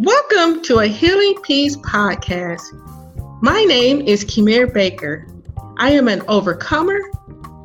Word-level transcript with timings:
Welcome 0.00 0.62
to 0.62 0.78
a 0.78 0.86
Healing 0.86 1.42
Peace 1.42 1.76
podcast. 1.78 2.62
My 3.42 3.64
name 3.64 4.00
is 4.00 4.24
Kimir 4.24 4.72
Baker. 4.72 5.26
I 5.76 5.90
am 5.90 6.06
an 6.06 6.22
overcomer, 6.28 7.00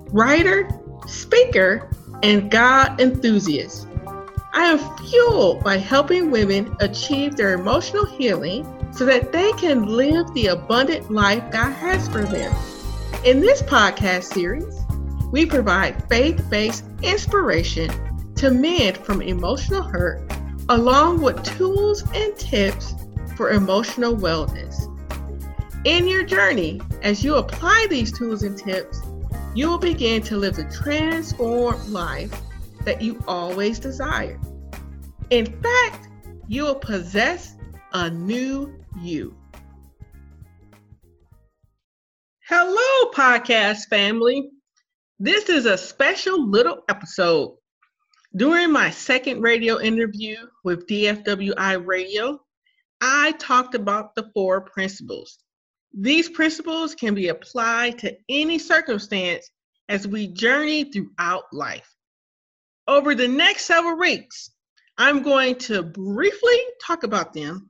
writer, 0.08 0.68
speaker, 1.06 1.92
and 2.24 2.50
God 2.50 3.00
enthusiast. 3.00 3.88
I 4.52 4.64
am 4.64 4.80
fueled 5.06 5.64
by 5.64 5.78
helping 5.78 6.32
women 6.32 6.76
achieve 6.80 7.36
their 7.36 7.54
emotional 7.54 8.08
healing 8.08 8.66
so 8.92 9.06
that 9.06 9.32
they 9.32 9.52
can 9.52 9.86
live 9.86 10.26
the 10.34 10.48
abundant 10.48 11.12
life 11.12 11.52
God 11.52 11.74
has 11.74 12.08
for 12.08 12.24
them. 12.24 12.52
In 13.24 13.42
this 13.42 13.62
podcast 13.62 14.24
series, 14.24 14.82
we 15.32 15.46
provide 15.46 16.10
faith 16.10 16.44
based 16.50 16.84
inspiration 17.04 17.92
to 18.38 18.50
men 18.50 18.96
from 18.96 19.22
emotional 19.22 19.84
hurt 19.84 20.33
along 20.70 21.22
with 21.22 21.44
tools 21.44 22.04
and 22.14 22.36
tips 22.38 22.94
for 23.36 23.52
emotional 23.52 24.16
wellness. 24.16 24.90
In 25.86 26.08
your 26.08 26.24
journey, 26.24 26.80
as 27.02 27.24
you 27.24 27.36
apply 27.36 27.88
these 27.90 28.18
tools 28.18 28.44
and 28.44 28.58
tips, 28.58 29.02
you 29.54 29.70
will 29.70 29.78
begin 29.78 30.22
to 30.24 30.38
live 30.38 30.56
the 30.56 30.64
transformed 30.66 31.86
life 31.90 32.34
that 32.86 33.02
you 33.02 33.22
always 33.28 33.80
desired. 33.80 34.40
In 35.30 35.46
fact, 35.62 36.08
you 36.48 36.64
will 36.64 36.76
possess 36.76 37.56
a 37.92 38.10
new 38.10 38.74
you. 39.02 39.36
Hello, 42.48 43.12
podcast 43.12 43.88
family. 43.90 44.50
This 45.20 45.50
is 45.50 45.66
a 45.66 45.78
special 45.78 46.50
little 46.50 46.84
episode 46.90 47.56
during 48.36 48.72
my 48.72 48.90
second 48.90 49.42
radio 49.42 49.80
interview 49.80 50.38
with 50.64 50.88
DFWI 50.88 51.86
Radio, 51.86 52.40
I 53.00 53.34
talked 53.34 53.76
about 53.76 54.16
the 54.16 54.30
four 54.34 54.62
principles. 54.62 55.38
These 55.94 56.30
principles 56.30 56.96
can 56.96 57.14
be 57.14 57.28
applied 57.28 58.00
to 58.00 58.18
any 58.30 58.58
circumstance 58.58 59.50
as 59.88 60.08
we 60.08 60.28
journey 60.28 60.86
throughout 60.86 61.44
life. 61.52 61.88
Over 62.88 63.14
the 63.14 63.28
next 63.28 63.66
several 63.66 63.98
weeks, 63.98 64.50
I'm 64.98 65.22
going 65.22 65.56
to 65.56 65.84
briefly 65.84 66.58
talk 66.82 67.04
about 67.04 67.34
them. 67.34 67.70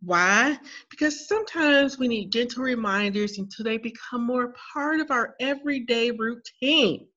Why? 0.00 0.58
Because 0.90 1.26
sometimes 1.26 1.98
we 1.98 2.08
need 2.08 2.30
gentle 2.30 2.62
reminders 2.62 3.38
until 3.38 3.64
they 3.64 3.78
become 3.78 4.24
more 4.24 4.54
part 4.72 5.00
of 5.00 5.10
our 5.10 5.34
everyday 5.40 6.10
routine. 6.10 7.08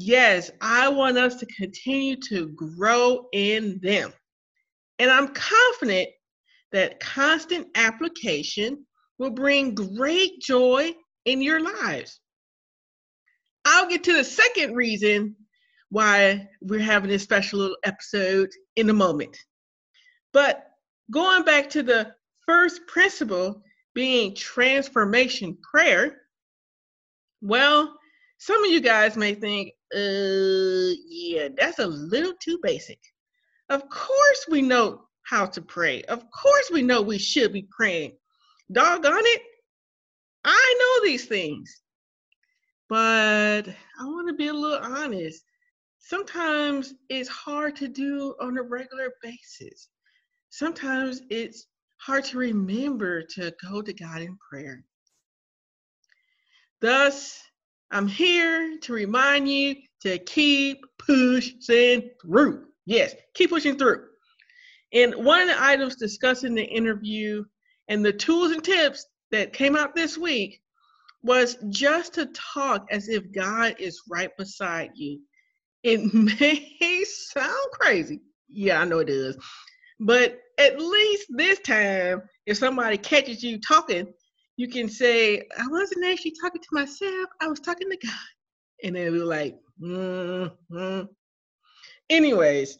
Yes, 0.00 0.52
I 0.60 0.88
want 0.90 1.18
us 1.18 1.34
to 1.36 1.46
continue 1.46 2.14
to 2.28 2.50
grow 2.50 3.26
in 3.32 3.80
them. 3.82 4.12
And 5.00 5.10
I'm 5.10 5.26
confident 5.34 6.08
that 6.70 7.00
constant 7.00 7.66
application 7.74 8.86
will 9.18 9.30
bring 9.30 9.74
great 9.74 10.40
joy 10.40 10.92
in 11.24 11.42
your 11.42 11.60
lives. 11.60 12.20
I'll 13.64 13.88
get 13.88 14.04
to 14.04 14.12
the 14.12 14.22
second 14.22 14.76
reason 14.76 15.34
why 15.90 16.48
we're 16.60 16.78
having 16.78 17.10
this 17.10 17.24
special 17.24 17.58
little 17.58 17.76
episode 17.82 18.50
in 18.76 18.88
a 18.90 18.94
moment. 18.94 19.36
But 20.32 20.64
going 21.10 21.42
back 21.42 21.70
to 21.70 21.82
the 21.82 22.14
first 22.46 22.86
principle 22.86 23.62
being 23.96 24.36
transformation 24.36 25.58
prayer, 25.60 26.18
well, 27.40 27.98
some 28.38 28.64
of 28.64 28.70
you 28.70 28.80
guys 28.80 29.16
may 29.16 29.34
think, 29.34 29.72
uh, 29.94 30.94
yeah, 31.08 31.48
that's 31.56 31.78
a 31.78 31.86
little 31.86 32.34
too 32.40 32.58
basic. 32.62 32.98
Of 33.68 33.88
course, 33.88 34.46
we 34.48 34.62
know 34.62 35.02
how 35.22 35.46
to 35.46 35.62
pray. 35.62 36.02
Of 36.04 36.30
course, 36.30 36.70
we 36.70 36.82
know 36.82 37.02
we 37.02 37.18
should 37.18 37.52
be 37.52 37.68
praying. 37.70 38.12
Doggone 38.72 39.12
it, 39.24 39.42
I 40.44 40.74
know 40.80 41.06
these 41.06 41.26
things. 41.26 41.82
But 42.88 43.62
I 44.00 44.04
want 44.04 44.28
to 44.28 44.34
be 44.34 44.48
a 44.48 44.54
little 44.54 44.84
honest. 44.84 45.44
Sometimes 45.98 46.94
it's 47.10 47.28
hard 47.28 47.76
to 47.76 47.88
do 47.88 48.34
on 48.40 48.56
a 48.56 48.62
regular 48.62 49.12
basis. 49.22 49.88
Sometimes 50.48 51.20
it's 51.28 51.66
hard 51.98 52.24
to 52.24 52.38
remember 52.38 53.22
to 53.22 53.54
go 53.62 53.82
to 53.82 53.92
God 53.92 54.22
in 54.22 54.38
prayer. 54.48 54.84
Thus, 56.80 57.42
I'm 57.90 58.08
here 58.08 58.78
to 58.82 58.92
remind 58.92 59.48
you 59.48 59.76
to 60.02 60.18
keep 60.18 60.84
pushing 60.98 62.10
through. 62.20 62.66
Yes, 62.86 63.14
keep 63.34 63.50
pushing 63.50 63.76
through. 63.76 64.04
And 64.92 65.14
one 65.16 65.42
of 65.42 65.48
the 65.48 65.62
items 65.62 65.96
discussed 65.96 66.44
in 66.44 66.54
the 66.54 66.64
interview 66.64 67.44
and 67.88 68.04
the 68.04 68.12
tools 68.12 68.52
and 68.52 68.62
tips 68.62 69.06
that 69.30 69.52
came 69.52 69.76
out 69.76 69.94
this 69.94 70.16
week 70.16 70.60
was 71.22 71.56
just 71.68 72.14
to 72.14 72.26
talk 72.26 72.86
as 72.90 73.08
if 73.08 73.32
God 73.32 73.76
is 73.78 74.02
right 74.08 74.34
beside 74.36 74.90
you. 74.94 75.20
It 75.82 76.12
may 76.40 77.04
sound 77.04 77.70
crazy. 77.72 78.20
Yeah, 78.48 78.80
I 78.80 78.84
know 78.84 79.00
it 79.00 79.06
does. 79.06 79.36
But 80.00 80.40
at 80.58 80.80
least 80.80 81.26
this 81.30 81.60
time, 81.60 82.22
if 82.46 82.56
somebody 82.56 82.98
catches 82.98 83.42
you 83.42 83.60
talking 83.60 84.12
you 84.58 84.68
can 84.68 84.88
say, 84.88 85.38
I 85.56 85.68
wasn't 85.68 86.04
actually 86.04 86.34
talking 86.42 86.60
to 86.60 86.68
myself, 86.72 87.30
I 87.40 87.46
was 87.46 87.60
talking 87.60 87.88
to 87.88 87.96
God. 87.96 88.12
And 88.82 88.96
then 88.96 89.12
we 89.12 89.20
were 89.20 89.24
like, 89.24 89.56
mm-hmm. 89.80 91.02
Anyways, 92.10 92.78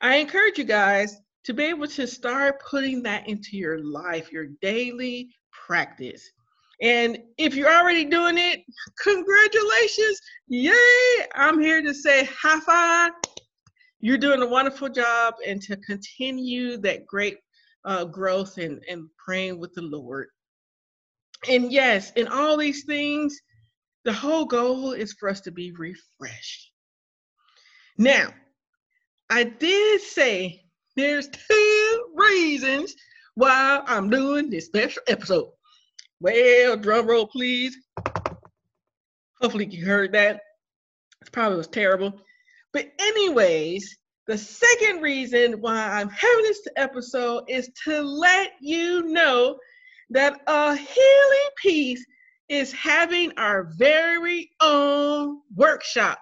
I 0.00 0.16
encourage 0.16 0.56
you 0.56 0.64
guys 0.64 1.20
to 1.44 1.52
be 1.52 1.64
able 1.64 1.86
to 1.88 2.06
start 2.06 2.62
putting 2.68 3.02
that 3.02 3.28
into 3.28 3.58
your 3.58 3.84
life, 3.84 4.32
your 4.32 4.46
daily 4.62 5.28
practice. 5.52 6.30
And 6.80 7.18
if 7.36 7.54
you're 7.54 7.72
already 7.72 8.06
doing 8.06 8.38
it, 8.38 8.62
congratulations. 9.02 10.18
Yay! 10.48 11.26
I'm 11.34 11.60
here 11.60 11.82
to 11.82 11.92
say 11.92 12.24
high 12.24 12.60
five. 12.60 13.12
You're 14.00 14.16
doing 14.16 14.40
a 14.40 14.46
wonderful 14.46 14.88
job 14.88 15.34
and 15.46 15.60
to 15.62 15.76
continue 15.76 16.78
that 16.78 17.04
great 17.06 17.36
uh, 17.84 18.06
growth 18.06 18.56
and, 18.56 18.82
and 18.88 19.08
praying 19.22 19.58
with 19.58 19.74
the 19.74 19.82
Lord. 19.82 20.28
And 21.48 21.72
yes, 21.72 22.12
in 22.12 22.28
all 22.28 22.56
these 22.56 22.84
things, 22.84 23.40
the 24.04 24.12
whole 24.12 24.44
goal 24.44 24.92
is 24.92 25.12
for 25.14 25.28
us 25.28 25.40
to 25.42 25.50
be 25.50 25.72
refreshed. 25.72 26.70
Now, 27.96 28.34
I 29.30 29.44
did 29.44 30.00
say 30.00 30.64
there's 30.96 31.28
two 31.28 32.06
reasons 32.14 32.94
why 33.34 33.82
I'm 33.86 34.10
doing 34.10 34.50
this 34.50 34.66
special 34.66 35.02
episode. 35.08 35.50
Well, 36.20 36.76
drum 36.76 37.06
roll, 37.06 37.26
please. 37.26 37.76
Hopefully, 39.40 39.66
you 39.66 39.84
heard 39.84 40.12
that. 40.12 40.40
It 41.22 41.32
probably 41.32 41.58
was 41.58 41.66
terrible. 41.66 42.20
But, 42.72 42.92
anyways, 42.98 43.96
the 44.26 44.38
second 44.38 45.02
reason 45.02 45.60
why 45.60 45.88
I'm 45.88 46.08
having 46.08 46.44
this 46.44 46.66
episode 46.76 47.44
is 47.48 47.70
to 47.84 48.00
let 48.02 48.52
you 48.60 49.02
know 49.02 49.58
that 50.10 50.40
a 50.46 50.76
healing 50.76 51.50
peace 51.56 52.04
is 52.48 52.72
having 52.72 53.32
our 53.38 53.70
very 53.76 54.50
own 54.60 55.40
workshop. 55.54 56.18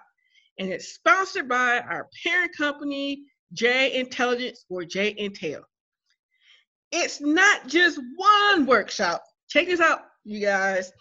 And 0.59 0.69
it's 0.69 0.93
sponsored 0.93 1.49
by 1.49 1.79
our 1.79 2.07
parent 2.23 2.51
company, 2.57 3.23
J 3.53 3.99
Intelligence 3.99 4.65
or 4.69 4.85
J 4.85 5.13
Intel. 5.15 5.61
It's 6.91 7.19
not 7.19 7.67
just 7.67 7.99
one 8.15 8.65
workshop. 8.65 9.23
Check 9.49 9.67
this 9.67 9.79
out, 9.79 10.01
you 10.23 10.39
guys. 10.39 10.91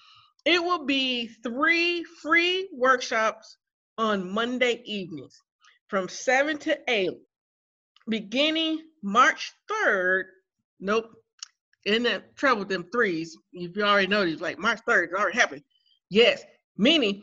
It 0.44 0.62
will 0.62 0.86
be 0.86 1.28
three 1.42 2.04
free 2.22 2.68
workshops 2.72 3.58
on 3.98 4.30
Monday 4.30 4.82
evenings 4.84 5.40
from 5.88 6.08
7 6.08 6.58
to 6.58 6.78
8, 6.88 7.10
beginning 8.08 8.80
March 9.02 9.52
3rd. 9.70 10.24
Nope, 10.80 11.10
in 11.86 12.02
that 12.04 12.36
trouble 12.36 12.64
them 12.64 12.86
threes, 12.92 13.36
if 13.52 13.76
you 13.76 13.82
already 13.82 14.06
know 14.06 14.24
these, 14.24 14.40
like 14.40 14.58
March 14.58 14.80
3rd, 14.88 15.04
it 15.04 15.14
already 15.14 15.38
happened. 15.38 15.62
Yes, 16.10 16.42
meaning 16.76 17.22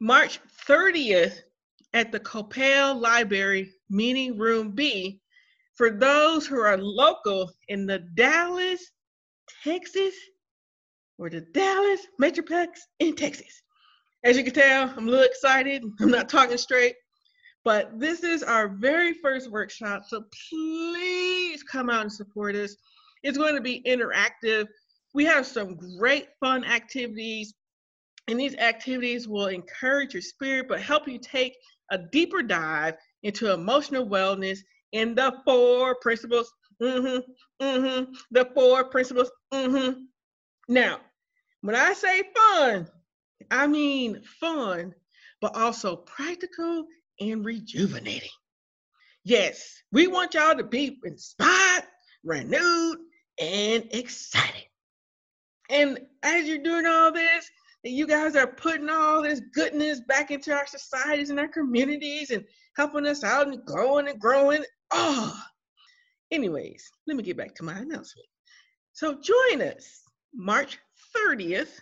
March 0.00 0.40
30th 0.68 1.38
at 1.92 2.10
the 2.10 2.20
Coppell 2.20 3.00
Library 3.00 3.70
Meeting 3.88 4.36
Room 4.36 4.72
B 4.72 5.20
for 5.74 5.90
those 5.90 6.46
who 6.46 6.58
are 6.58 6.76
local 6.76 7.50
in 7.68 7.86
the 7.86 8.00
Dallas, 8.14 8.90
Texas, 9.62 10.14
or 11.18 11.30
the 11.30 11.42
Dallas 11.52 12.00
Metroplex 12.20 12.68
in 12.98 13.14
Texas. 13.14 13.62
As 14.24 14.36
you 14.36 14.44
can 14.44 14.54
tell, 14.54 14.92
I'm 14.96 15.06
a 15.06 15.10
little 15.10 15.26
excited. 15.26 15.84
I'm 16.00 16.10
not 16.10 16.28
talking 16.28 16.56
straight, 16.56 16.94
but 17.64 18.00
this 18.00 18.24
is 18.24 18.42
our 18.42 18.68
very 18.68 19.14
first 19.14 19.50
workshop. 19.50 20.04
So 20.08 20.24
please 20.50 21.62
come 21.62 21.90
out 21.90 22.02
and 22.02 22.12
support 22.12 22.56
us. 22.56 22.74
It's 23.24 23.36
going 23.36 23.56
to 23.56 23.60
be 23.60 23.82
interactive. 23.84 24.68
We 25.12 25.24
have 25.24 25.46
some 25.46 25.76
great 25.98 26.28
fun 26.38 26.64
activities, 26.64 27.54
and 28.28 28.38
these 28.38 28.54
activities 28.56 29.26
will 29.26 29.46
encourage 29.46 30.14
your 30.14 30.22
spirit 30.22 30.66
but 30.68 30.80
help 30.80 31.08
you 31.08 31.18
take 31.18 31.56
a 31.90 31.98
deeper 31.98 32.42
dive 32.42 32.94
into 33.24 33.52
emotional 33.52 34.06
wellness 34.06 34.58
in 34.92 35.16
the 35.16 35.34
four 35.44 35.96
principles 35.96 36.52
Mm-hmm. 36.82 37.64
Mm-hmm. 37.64 38.12
The 38.30 38.50
four 38.54 38.84
principles. 38.84 39.30
Mm-hmm. 39.52 40.00
Now, 40.68 41.00
when 41.60 41.74
I 41.74 41.92
say 41.92 42.22
fun, 42.34 42.88
I 43.50 43.66
mean 43.66 44.22
fun, 44.40 44.94
but 45.40 45.56
also 45.56 45.96
practical 45.96 46.86
and 47.20 47.44
rejuvenating. 47.44 48.30
Yes, 49.24 49.82
we 49.92 50.06
want 50.06 50.34
y'all 50.34 50.56
to 50.56 50.64
be 50.64 50.98
inspired, 51.04 51.84
renewed, 52.24 52.98
and 53.40 53.88
excited. 53.92 54.68
And 55.70 55.98
as 56.22 56.46
you're 56.46 56.62
doing 56.62 56.86
all 56.86 57.12
this, 57.12 57.50
you 57.82 58.06
guys 58.06 58.36
are 58.36 58.46
putting 58.46 58.88
all 58.88 59.22
this 59.22 59.40
goodness 59.54 60.00
back 60.00 60.30
into 60.30 60.52
our 60.52 60.66
societies 60.66 61.30
and 61.30 61.38
our 61.38 61.48
communities 61.48 62.30
and 62.30 62.44
helping 62.76 63.06
us 63.06 63.24
out 63.24 63.48
and 63.48 63.64
growing 63.64 64.08
and 64.08 64.18
growing. 64.18 64.64
Oh, 64.90 65.38
anyways, 66.30 66.90
let 67.06 67.16
me 67.16 67.22
get 67.22 67.36
back 67.36 67.54
to 67.56 67.62
my 67.62 67.74
announcement. 67.74 68.26
So 68.92 69.20
join 69.20 69.62
us 69.62 70.02
March 70.34 70.78
30th, 71.16 71.80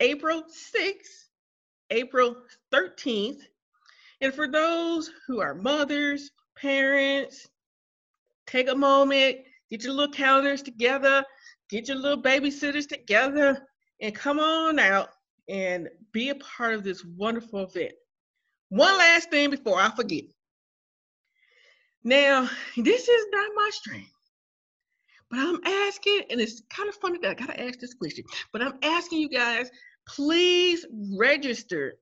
April 0.00 0.42
6th, 0.42 1.28
April 1.90 2.36
13th. 2.72 3.40
And 4.20 4.32
for 4.32 4.48
those 4.48 5.10
who 5.26 5.40
are 5.40 5.54
mothers, 5.54 6.30
parents, 6.56 7.48
take 8.46 8.68
a 8.68 8.74
moment, 8.74 9.38
get 9.72 9.82
your 9.84 9.94
little 9.94 10.12
calendars 10.12 10.60
together, 10.60 11.24
get 11.70 11.88
your 11.88 11.96
little 11.96 12.22
babysitters 12.22 12.86
together, 12.86 13.66
and 14.02 14.14
come 14.14 14.38
on 14.38 14.78
out 14.78 15.08
and 15.48 15.88
be 16.12 16.28
a 16.28 16.34
part 16.34 16.74
of 16.74 16.84
this 16.84 17.02
wonderful 17.16 17.60
event. 17.60 17.92
One 18.68 18.98
last 18.98 19.30
thing 19.30 19.48
before 19.48 19.80
I 19.80 19.90
forget. 19.96 20.24
Now, 22.04 22.50
this 22.76 23.08
is 23.08 23.26
not 23.32 23.50
my 23.54 23.70
strength, 23.72 24.12
but 25.30 25.40
I'm 25.40 25.58
asking, 25.64 26.24
and 26.28 26.38
it's 26.38 26.60
kind 26.68 26.90
of 26.90 26.94
funny 26.96 27.18
that 27.22 27.30
I 27.30 27.34
gotta 27.34 27.58
ask 27.58 27.78
this 27.78 27.94
question, 27.94 28.26
but 28.52 28.60
I'm 28.60 28.74
asking 28.82 29.20
you 29.20 29.30
guys, 29.30 29.70
please 30.06 30.84
register. 31.16 31.94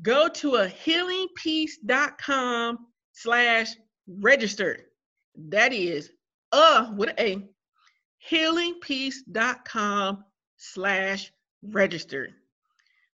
Go 0.00 0.28
to 0.28 0.54
a 0.56 0.66
healingpeace.com 0.66 2.78
slash 3.12 3.68
register. 4.08 4.88
That 5.36 5.72
is 5.72 6.10
uh 6.52 6.92
with 6.96 7.10
a 7.18 7.42
healingpeace.com 8.30 10.24
slash 10.56 11.32
register. 11.62 12.28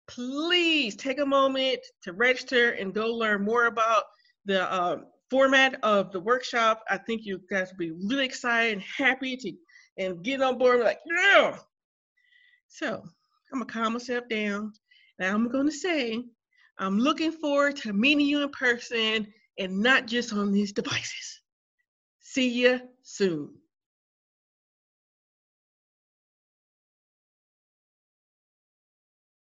Please 0.08 0.96
take 0.96 1.20
a 1.20 1.26
moment 1.26 1.80
to 2.04 2.14
register 2.14 2.72
and 2.72 2.94
go 2.94 3.08
learn 3.08 3.44
more 3.44 3.66
about 3.66 4.04
the 4.46 4.72
uh, 4.72 5.00
format 5.30 5.78
of 5.84 6.12
the 6.12 6.20
workshop. 6.20 6.84
I 6.90 6.98
think 6.98 7.26
you 7.26 7.42
guys 7.50 7.72
will 7.72 7.78
be 7.78 7.92
really 7.92 8.26
excited 8.26 8.74
and 8.74 8.82
happy 8.82 9.36
to 9.38 9.54
and 9.98 10.24
get 10.24 10.42
on 10.42 10.58
board 10.58 10.82
like, 10.82 11.00
yeah. 11.06 11.58
So 12.68 13.02
I'm 13.52 13.60
gonna 13.60 13.66
calm 13.66 13.94
myself 13.94 14.28
down 14.30 14.74
and 15.20 15.30
I'm 15.30 15.50
gonna 15.50 15.72
say, 15.72 16.24
I'm 16.78 17.00
looking 17.00 17.32
forward 17.32 17.76
to 17.78 17.94
meeting 17.94 18.28
you 18.28 18.44
in 18.44 18.50
person 18.50 19.28
and 19.58 19.80
not 19.80 20.06
just 20.06 20.34
on 20.34 20.52
these 20.52 20.72
devices. 20.74 21.42
See 22.34 22.50
you 22.50 22.82
soon. 23.04 23.56